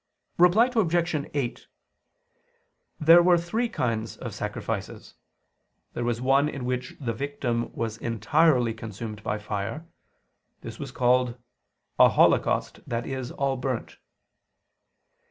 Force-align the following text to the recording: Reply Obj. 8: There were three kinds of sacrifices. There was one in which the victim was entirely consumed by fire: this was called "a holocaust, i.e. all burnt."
Reply 0.39 0.71
Obj. 0.75 1.29
8: 1.35 1.67
There 2.99 3.21
were 3.21 3.37
three 3.37 3.69
kinds 3.69 4.17
of 4.17 4.33
sacrifices. 4.33 5.13
There 5.93 6.03
was 6.03 6.19
one 6.19 6.49
in 6.49 6.65
which 6.65 6.95
the 6.99 7.13
victim 7.13 7.71
was 7.73 7.99
entirely 7.99 8.73
consumed 8.73 9.21
by 9.21 9.37
fire: 9.37 9.85
this 10.61 10.79
was 10.79 10.91
called 10.91 11.37
"a 11.99 12.09
holocaust, 12.09 12.79
i.e. 12.91 13.23
all 13.33 13.57
burnt." 13.57 13.97